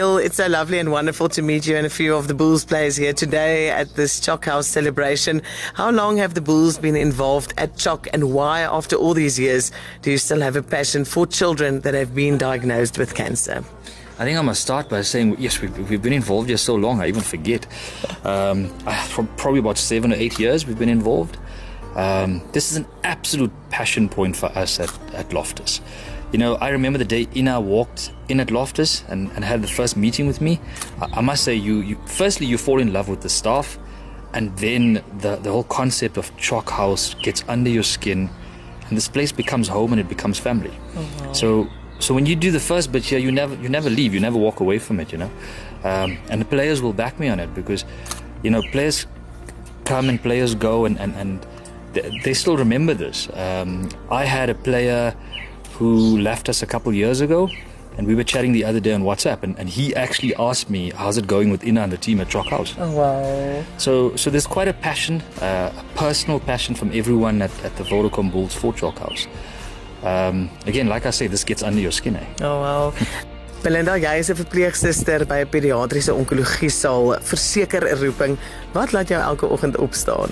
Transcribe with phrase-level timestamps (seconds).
[0.00, 2.96] It's so lovely and wonderful to meet you and a few of the Bulls players
[2.96, 5.42] here today at this Chalk House celebration.
[5.74, 9.70] How long have the Bulls been involved at Chalk and why, after all these years,
[10.00, 13.62] do you still have a passion for children that have been diagnosed with cancer?
[14.18, 17.02] I think I must start by saying yes, we've, we've been involved here so long.
[17.02, 17.66] I even forget.
[18.24, 18.70] Um,
[19.36, 21.36] probably about seven or eight years we've been involved.
[21.94, 25.82] Um, this is an absolute passion point for us at, at Loftus.
[26.32, 29.68] You know, I remember the day Ina walked in at Loftus and, and had the
[29.68, 30.60] first meeting with me.
[31.00, 33.78] I, I must say, you, you firstly you fall in love with the staff,
[34.32, 38.30] and then the the whole concept of Chalk House gets under your skin,
[38.88, 40.72] and this place becomes home and it becomes family.
[40.96, 41.66] Oh, So
[41.98, 44.38] so when you do the first bit here, you never you never leave, you never
[44.38, 45.30] walk away from it, you know.
[45.82, 47.84] Um, and the players will back me on it because,
[48.44, 49.06] you know, players
[49.84, 51.44] come and players go, and and, and
[51.92, 53.28] they, they still remember this.
[53.34, 55.12] Um, I had a player
[55.80, 57.48] who left us a couple years ago.
[57.96, 60.82] And we were chatting the other day on WhatsApp, and, and he actually asked me,
[61.00, 63.64] "How's it going with Ina and the team at Chalk House?" Oh wow!
[63.78, 67.84] So, so there's quite a passion, uh, a personal passion from everyone at, at the
[67.90, 69.26] Vodacom Bulls for Chalk House.
[70.02, 72.26] Um, again, like I say, this gets under your skin, eh?
[72.40, 72.94] Oh wow!
[73.64, 77.18] Belinda, jy is 'n verpleegsuster by 'n pediatriese onkologie saal.
[77.32, 78.38] Verseker 'n roeping.
[78.72, 80.30] Wat laat jou elke oggend opstaan?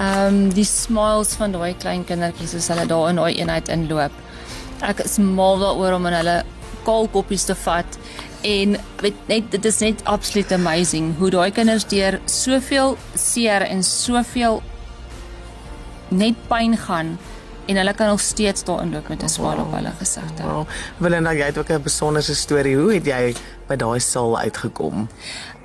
[0.00, 4.14] Ehm um, die smiles van daai klein kindertjies as hulle daar in daai eenheid inloop.
[4.80, 6.36] Ek is mal daaroor om in hulle
[6.86, 7.98] kaalkoppies te vat
[8.48, 13.84] en weet net dit is net absoluut amazing hoe daai kinders deur soveel seer en
[13.84, 14.62] soveel
[16.08, 17.18] net pyn gaan
[17.68, 20.42] en hulle kan nog steeds daar inloop met 'n swaal op hulle gesigte.
[20.42, 20.66] Wow.
[20.98, 22.76] Belinda, jy het ook 'n besonderse storie.
[22.76, 23.34] Hoe het jy
[23.68, 25.08] by daai saal uitgekom?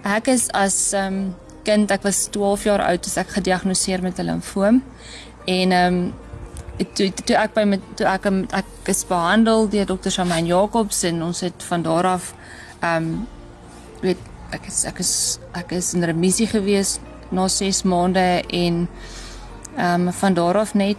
[0.03, 4.19] Ek is as ehm um, kind, ek was 12 jaar oud toe ek gediagnoseer met
[4.19, 4.83] 'n limfoom.
[5.45, 6.13] En ehm um,
[6.93, 11.23] toe toe ek by met toe ek ek is behandel deur dokter Shamaine Jacobs en
[11.23, 12.33] ons het van daar af
[12.81, 13.27] ehm um,
[14.01, 14.19] weet
[14.51, 16.99] ek is ek is ek is in remissie gewees
[17.31, 18.87] na 6 maande en
[19.77, 20.97] ehm um, van daar af net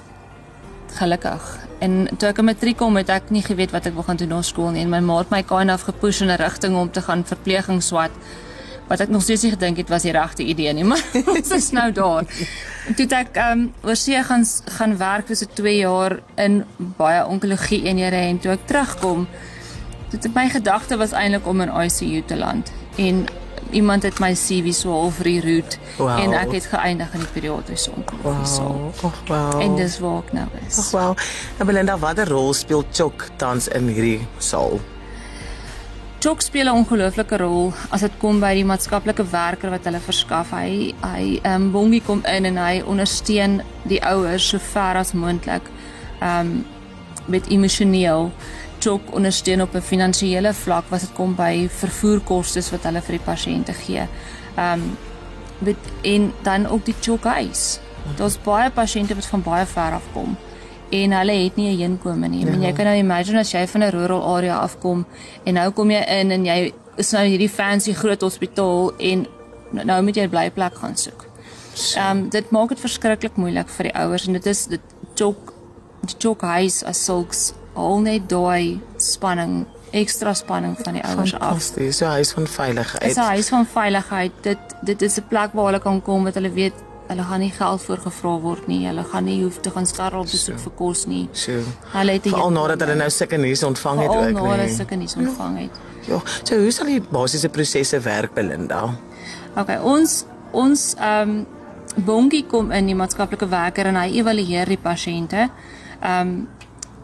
[0.96, 1.58] gelukkig.
[1.78, 4.28] En toe ek 'n matriek kom het ek nie geweet wat ek wil gaan doen
[4.28, 6.90] na skool nie en my ma het my kind of gepush in 'n rigting om
[6.90, 8.10] te gaan verpleging swat
[8.88, 11.70] wat ek nog steeds nie gedink het was die regte idee nie, maar ons is
[11.76, 12.28] nou daar.
[12.96, 14.46] Toe ek ehm um, oorsee gaan
[14.78, 16.64] gaan werk vir so 2 jaar in
[16.98, 19.26] baie onkologie eenhede en toe ek terugkom,
[20.10, 23.26] toe my gedagte was eintlik om in ICU te land en
[23.70, 26.18] iemand het my CV so half reroute wow.
[26.18, 28.62] en ek het geëindig in die pediatriese onkologie.
[28.62, 29.04] Wow.
[29.04, 29.62] Oh, wow.
[29.62, 30.78] En dis waar ek nou is.
[30.78, 31.24] Oh, wow.
[31.58, 34.78] En Belinda, watter rol speel Chok tans in hierdie saal?
[36.18, 40.50] Chok speel 'n ongelooflike rol as dit kom by die maatskaplike werker wat hulle verskaf.
[40.56, 45.12] Hy hy ehm um, Bongie kom in en hy ondersteun die ouers so ver as
[45.12, 45.68] moontlik.
[46.20, 46.64] Ehm um,
[47.26, 48.30] met emosioneel
[48.78, 53.26] Chok ondersteun op 'n finansiële vlak wat dit kom by vervoerkoste wat hulle vir die
[53.26, 54.08] pasiënte gee.
[54.56, 54.96] Ehm um,
[55.58, 57.78] met en dan ook die Chok huis.
[58.16, 60.36] Daar's baie pasiënte wat van baie ver af kom
[60.90, 62.44] en hulle het nie 'n inkomste nie.
[62.46, 62.52] Ja.
[62.52, 65.06] En jy kan nou imagine as jy van 'n rural area afkom
[65.44, 69.26] en nou kom jy in en jy is nou hierdie fancy groot hospitaal en
[69.72, 71.26] nou moet jy 'n blyplek gaan soek.
[71.96, 74.80] Ehm um, dit maak dit verskriklik moeilik vir die ouers en dit is dit
[75.14, 75.52] chok
[76.00, 81.40] die chok huis as sulks al net daai spanning ekstra spanning van die ouers af.
[81.40, 83.02] Fantasties, 'n huis van veiligheid.
[83.02, 84.32] Dis 'n huis van veiligheid.
[84.40, 86.74] Dit dit is 'n plek waar hulle kan kom wat hulle weet
[87.06, 88.80] Hulle gaan nie geld voorgevra word nie.
[88.86, 91.26] Hulle gaan nie hoef te gaan starrel besoek vir kos nie.
[91.32, 91.60] So.
[91.92, 94.40] Hulle het al nadat hulle nou sulke nuus ontvang het ook nie.
[94.40, 95.78] Al nadat sulke nuus ontvang het.
[96.06, 96.20] Ja.
[96.42, 98.82] So hoe sal die basiese prosesse werk Belinda?
[99.56, 100.24] OK, ons
[100.56, 101.44] ons ehm um,
[101.96, 105.48] Bongie kom in die maatskaplike werker en hy evalueer die pasiënte.
[106.02, 106.36] Ehm um,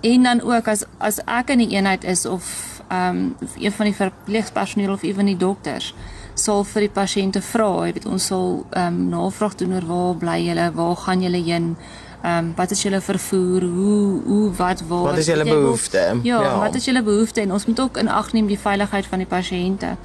[0.02, 3.88] en dan ook as as ek in die eenheid is of ehm um, een van
[3.88, 5.94] die verpleegpersoneel of van die dokters
[6.34, 10.16] sal vir die pasiënte vra, jy weet ons sal ehm um, navraag doen oor waar
[10.20, 11.76] bly julle, waar gaan julle heen?
[12.22, 13.62] Ehm um, wat is julle vervoer?
[13.62, 15.08] Hoe hoe wat waar?
[15.12, 16.03] Wat is julle behoefte?
[16.22, 19.06] Ja, ja, wat is julle behoefte en ons moet ook in ag neem die veiligheid
[19.06, 19.97] van die pasiënte.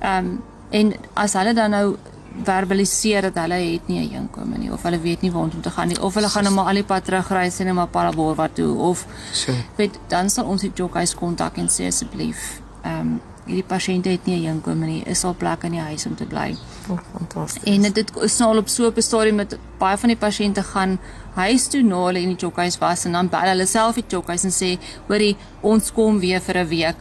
[0.00, 1.96] Ehm um, en as hulle dan nou
[2.42, 5.70] verbaliseer dat hulle het nie 'n inkomste nie of hulle weet nie waar om te
[5.70, 8.34] gaan nie of hulle gaan net maar al die pad terugreis en net maar Parabor
[8.34, 9.52] wat toe of so.
[9.76, 14.26] weet dan sal ons die jokkies kontak en sê asseblief ehm um, hierdie pasiënt het
[14.26, 16.56] nie 'n inkomste nie, is al plek in die huis om te bly.
[16.88, 17.62] Oh, fantasties.
[17.62, 20.98] En dit is nou al op so 'n stadium met baie van die pasiënte gaan
[21.34, 24.44] huis toe na hulle in die jokkies was en dan bel hulle self die jokkies
[24.44, 24.78] en sê,
[25.08, 26.96] "Hoorie, ons kom weer vir 'n week."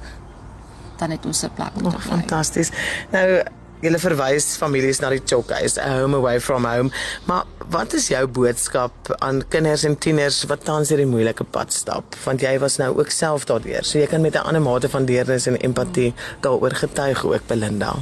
[0.97, 1.95] Dan het ons 'n plek om te bly.
[1.97, 2.71] Oh, fantasties.
[3.11, 3.43] Nou
[3.83, 6.91] Julle verwys families na die Chokkies, a home away from home.
[7.27, 7.43] Maar
[7.73, 12.15] wat is jou boodskap aan kinders en tieners wat tans hierdie moeilike pad stap?
[12.23, 15.05] Want jy was nou ook self daardeur, so jy kan met 'n ander mate van
[15.05, 17.95] deernis en empatie daaroor getuig ook Belinda.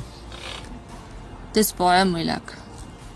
[1.54, 2.54] Dis baie moeilik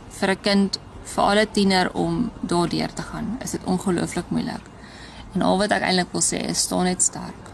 [0.09, 3.38] vir 'n kind, vir alle tiener om daardeur te gaan.
[3.44, 4.65] Is dit ongelooflik moeilik.
[5.33, 7.51] En al wat ek eintlik wil sê is staan net sterk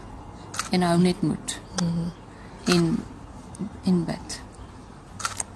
[0.70, 1.60] en hou net moed.
[1.82, 2.12] Mm -hmm.
[2.64, 3.04] En
[3.84, 4.40] en bid.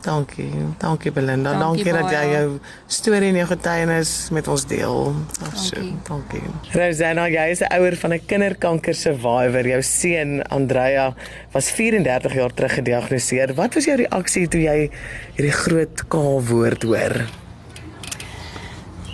[0.06, 0.50] Dankie.
[0.79, 1.56] Dankie Belinda.
[1.58, 5.14] Dankie, dankie dat jy jou storie en jou getuienis met ons deel.
[5.41, 5.94] Dankie.
[6.06, 6.43] Dankie.
[6.76, 9.67] Rosanna, jy is 'n ouer van 'n kinderkanker survivor.
[9.67, 11.14] Jou seun Andrea
[11.53, 13.55] was 34 jaar terug gediagnoseer.
[13.55, 14.91] Wat was jou reaksie toe jy
[15.35, 17.45] hierdie groot K-woord hoor?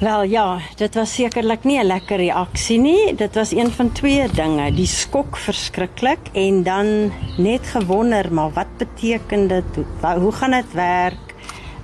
[0.03, 3.15] Wel ja, dit was sekerlik nie 'n lekker reaksie nie.
[3.15, 8.67] Dit was een van twee dinge, die skok verskriklik en dan net gewonder, maar wat
[8.79, 9.65] beteken dit?
[9.75, 11.35] Hoe, hoe gaan dit werk?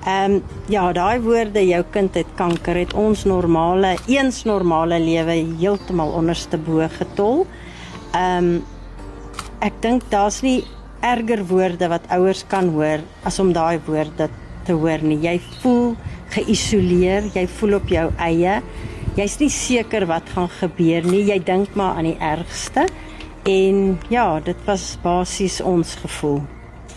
[0.06, 5.46] Ehm um, ja, daai woorde jou kind het kanker het ons normale, eens normale lewe
[5.58, 7.46] heeltemal onderste bo getol.
[8.12, 8.64] Ehm um,
[9.60, 10.64] ek dink daar's nie
[11.00, 14.28] erger woorde wat ouers kan hoor as om daai woorde
[14.64, 15.18] te hoor nie.
[15.22, 15.96] Jy voel
[16.34, 18.58] geïsoleer, jy voel op jou eie.
[19.18, 21.24] Jy's nie seker wat gaan gebeur nie.
[21.26, 22.86] Jy dink maar aan die ergste.
[23.48, 26.42] En ja, dit was basies ons gevoel.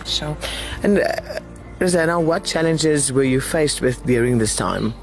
[0.04, 0.36] So.
[0.84, 1.40] And uh,
[1.80, 4.94] Rosanna, what challenges were you faced with during this time?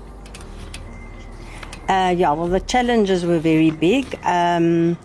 [1.89, 4.05] Uh yeah, well the challenges were very big.
[4.25, 4.99] Um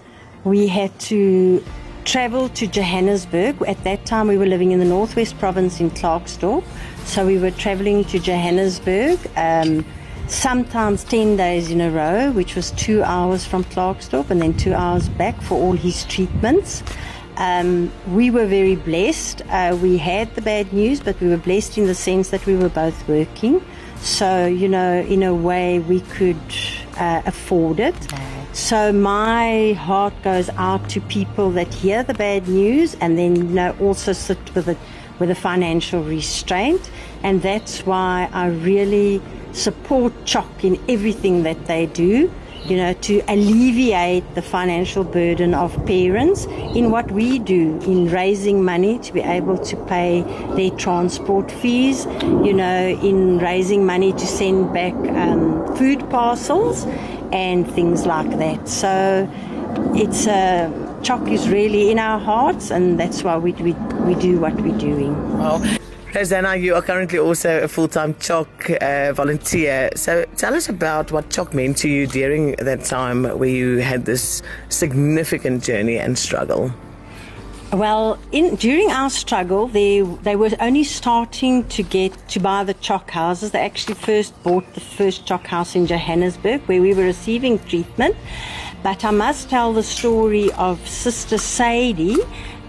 [0.44, 1.64] we had to
[2.06, 3.62] travel to Johannesburg.
[3.64, 6.64] At that time we were living in the Northwest province in Klerksdorp.
[7.06, 9.86] So we were traveling to Johannesburg, um,
[10.28, 14.74] sometimes 10 days in a row, which was two hours from Clarksdorp and then two
[14.74, 16.84] hours back for all his treatments.
[17.38, 19.42] Um, we were very blessed.
[19.50, 22.56] Uh, we had the bad news, but we were blessed in the sense that we
[22.56, 23.64] were both working.
[24.02, 26.42] So, you know, in a way, we could
[26.98, 27.96] uh, afford it.
[28.54, 33.44] So, my heart goes out to people that hear the bad news and then, you
[33.46, 34.78] know, also sit with it
[35.18, 36.92] with a financial restraint.
[37.24, 39.24] And that's why I really
[39.54, 42.32] support CHOC in everything that they do,
[42.66, 48.64] you know, to alleviate the financial burden of parents in what we do in raising
[48.64, 50.22] money to be able to pay
[50.56, 56.86] their transport fees, you know, in raising money to send back um, food parcels
[57.34, 58.70] and things like that.
[58.70, 59.28] So
[59.96, 60.72] it's a
[61.04, 63.74] Chalk is really in our hearts, and that's why we, we,
[64.06, 65.38] we do what we're doing.
[65.38, 65.62] Well,
[66.16, 69.90] Rosanna, you are currently also a full time Chalk uh, volunteer.
[69.96, 74.06] So tell us about what Chalk meant to you during that time where you had
[74.06, 76.72] this significant journey and struggle.
[77.74, 82.76] Well, in, during our struggle, they they were only starting to get to buy the
[82.76, 83.50] chalk houses.
[83.50, 88.16] They actually first bought the first chalk house in Johannesburg, where we were receiving treatment.
[88.84, 92.18] But I must tell the story of Sister Sadie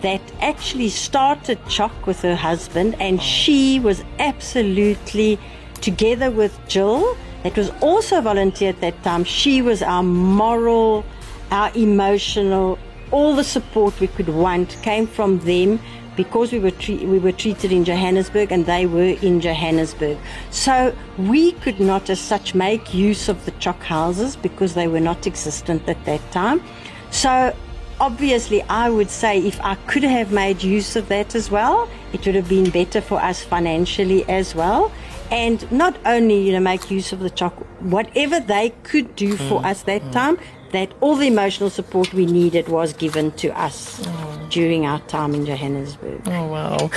[0.00, 5.38] that actually started Chock with her husband, and she was absolutely
[5.82, 9.22] together with Jill, that was also a volunteer at that time.
[9.24, 11.04] She was our moral,
[11.50, 12.78] our emotional,
[13.10, 15.80] all the support we could want came from them
[16.16, 20.18] because we were tre- we were treated in Johannesburg and they were in Johannesburg.
[20.50, 25.00] So we could not as such make use of the chalk houses because they were
[25.00, 26.62] not existent at that time.
[27.10, 27.54] So
[28.00, 32.24] obviously I would say if I could have made use of that as well, it
[32.26, 34.92] would have been better for us financially as well.
[35.30, 39.60] And not only, you know, make use of the chalk, whatever they could do for
[39.60, 40.12] mm, us that mm.
[40.12, 40.38] time,
[40.74, 44.46] that all the emotional support we needed was given to us oh.
[44.50, 46.20] during our time in Johannesburg.
[46.26, 46.90] Oh, wow.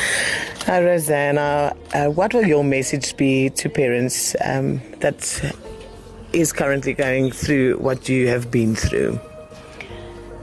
[0.67, 5.53] Uh, Rosanna, uh, what will your message be to parents um, that
[6.33, 9.19] is currently going through what you have been through?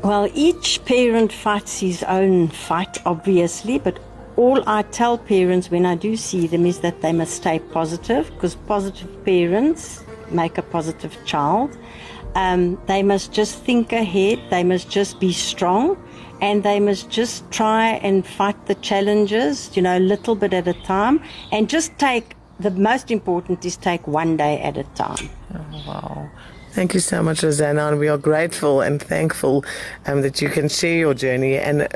[0.02, 3.98] Well, each parent fights his own fight, obviously, but
[4.36, 8.30] all I tell parents when I do see them is that they must stay positive
[8.34, 11.76] because positive parents make a positive child.
[12.34, 15.96] Um, they must just think ahead, they must just be strong,
[16.40, 20.66] and they must just try and fight the challenges, you know, a little bit at
[20.66, 21.22] a time,
[21.52, 25.28] and just take the most important is take one day at a time.
[25.54, 26.30] Oh, wow.
[26.72, 29.64] Thank you so much, Rosanna, and we are grateful and thankful
[30.06, 31.56] um, that you can share your journey.
[31.56, 31.86] And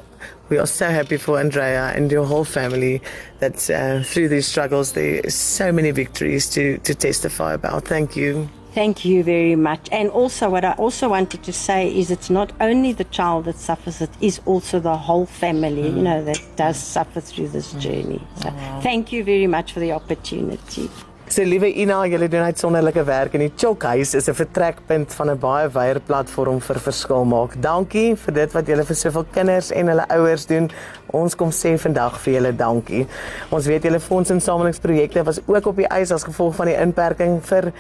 [0.48, 3.02] we are so happy for Andrea and your whole family
[3.40, 7.86] that uh, through these struggles, there are so many victories to, to testify about.
[7.86, 8.48] Thank you.
[8.74, 9.88] Thank you very much.
[9.90, 13.58] And also, what I also wanted to say is it's not only the child that
[13.58, 15.96] suffers, it is also the whole family, mm.
[15.96, 18.20] you know, that does suffer through this journey.
[18.42, 18.80] So, oh, wow.
[18.80, 20.90] thank you very much for the opportunity.
[21.28, 25.38] So liewe Ina, julle doen uitsonderlike werk en die Chokhuis is 'n vertrekpunt van 'n
[25.38, 27.60] baie wyeer platform vir verskil maak.
[27.60, 30.70] Dankie vir dit wat julle vir soveel kinders en hulle ouers doen.
[31.06, 33.06] Ons kom sê vandag vir julle dankie.
[33.50, 37.72] Ons weet julle fondsinsamelingsprojekte was ook op die ys as gevolg van die inperking vir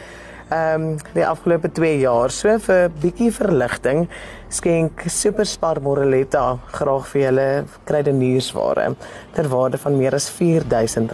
[0.48, 2.30] ehm um, afgelope 2 jaar.
[2.30, 4.06] So vir bietjie verligting
[4.48, 7.48] skenk Superspar Moreletta graag vir julle
[7.88, 8.94] kruideniersware
[9.36, 11.12] ter waarde van meer as R4000.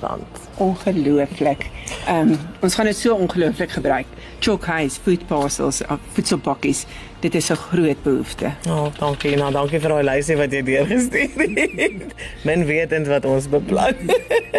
[0.62, 1.66] Ongelooflik.
[2.06, 4.06] Ehm um, ons gaan dit so ongelooflik gebruik.
[4.38, 6.86] Chokhuis food parcels of voedselpakkies.
[7.24, 8.52] Dit is 'n groot behoefte.
[8.62, 9.36] Ja, oh, dankie.
[9.36, 12.14] Nou, dankie vir daai lysie wat jy deurgestuur het.
[12.42, 13.94] Men weet en wat ons beplan.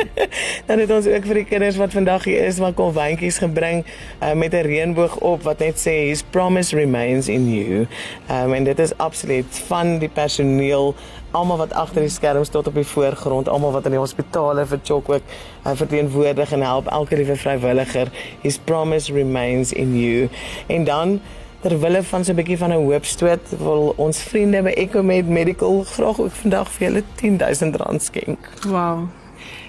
[0.68, 3.86] Dan het ons ook vir die kinders wat vandag hier is, wat kom wyntjies gebring
[4.22, 7.86] uh, met 'n reënboog op wat net sê his promise remains in you.
[8.28, 10.94] Ehm um, en dit is absoluut van die personeel
[11.36, 14.80] almal wat agter die skerms tot op die voorgrond, almal wat in die hospitale vir
[14.84, 15.34] Chok ook
[15.66, 18.12] uh, verteenwoordig en help elke liewe vrywilliger.
[18.42, 20.30] His promise remains in you.
[20.68, 21.20] En dan
[21.66, 26.20] terwille van so 'n bietjie van 'n hoopstoot wil ons vriende by Ecomed Medical graag
[26.20, 28.50] ook vandag vir julle R10000 skenk.
[28.68, 29.08] Wow.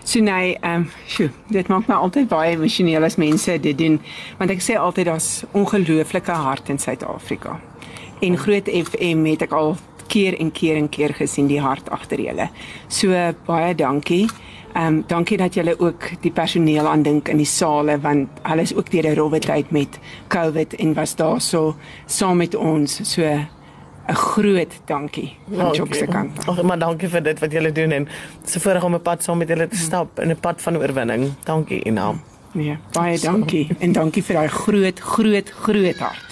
[0.02, 4.00] So nee, ehm, um, sjoe, dit maak my altyd baie emosioneel as mense dit doen,
[4.38, 7.60] want ek sê altyd daar's ongelooflike hart in Suid-Afrika.
[8.20, 12.20] En Groot FM het ek al keer en keer en keer gesien die hart agter
[12.20, 12.48] julle.
[12.88, 13.14] So
[13.46, 14.26] baie dankie.
[14.76, 18.74] Ehm um, dankie dat julle ook die personeel aandink in die sale want hulle is
[18.76, 23.00] ook deur 'n rowwe tyd met COVID en was daar so saam met ons.
[23.12, 26.46] So 'n groot dankie van Jock se kant.
[26.46, 28.08] Ag, maar dankie vir dit wat julle doen en
[28.44, 31.32] se voorreg om 'n pad saam met julle te stap in 'n pad van oorwinning.
[31.44, 32.14] Dankie Ina.
[32.52, 36.25] Nee, baie dankie en dankie vir daai groot groot groot hart.